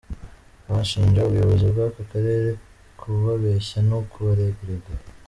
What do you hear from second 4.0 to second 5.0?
kubarerega.